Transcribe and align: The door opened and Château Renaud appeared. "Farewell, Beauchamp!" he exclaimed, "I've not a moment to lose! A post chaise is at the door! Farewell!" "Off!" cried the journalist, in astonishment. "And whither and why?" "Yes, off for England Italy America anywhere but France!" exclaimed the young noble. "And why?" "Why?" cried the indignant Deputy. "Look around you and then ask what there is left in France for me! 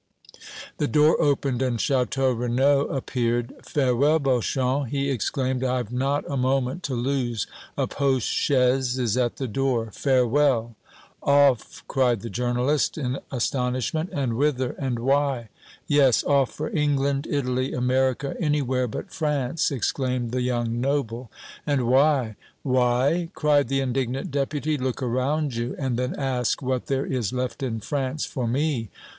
The 0.79 0.87
door 0.87 1.21
opened 1.21 1.61
and 1.61 1.77
Château 1.77 2.35
Renaud 2.35 2.87
appeared. 2.87 3.53
"Farewell, 3.61 4.17
Beauchamp!" 4.17 4.87
he 4.87 5.11
exclaimed, 5.11 5.63
"I've 5.63 5.91
not 5.91 6.23
a 6.27 6.35
moment 6.35 6.81
to 6.85 6.95
lose! 6.95 7.45
A 7.77 7.85
post 7.85 8.27
chaise 8.27 8.97
is 8.97 9.15
at 9.15 9.35
the 9.35 9.47
door! 9.47 9.91
Farewell!" 9.91 10.75
"Off!" 11.21 11.83
cried 11.87 12.21
the 12.21 12.31
journalist, 12.31 12.97
in 12.97 13.19
astonishment. 13.31 14.09
"And 14.11 14.37
whither 14.37 14.71
and 14.79 14.97
why?" 14.97 15.49
"Yes, 15.85 16.23
off 16.23 16.51
for 16.51 16.75
England 16.75 17.27
Italy 17.29 17.71
America 17.71 18.35
anywhere 18.39 18.87
but 18.87 19.13
France!" 19.13 19.69
exclaimed 19.69 20.31
the 20.31 20.41
young 20.41 20.81
noble. 20.81 21.29
"And 21.67 21.85
why?" 21.85 22.37
"Why?" 22.63 23.29
cried 23.35 23.67
the 23.67 23.81
indignant 23.81 24.31
Deputy. 24.31 24.79
"Look 24.79 25.03
around 25.03 25.53
you 25.53 25.75
and 25.77 25.95
then 25.95 26.15
ask 26.15 26.59
what 26.63 26.87
there 26.87 27.05
is 27.05 27.31
left 27.31 27.61
in 27.61 27.81
France 27.81 28.25
for 28.25 28.47
me! 28.47 28.89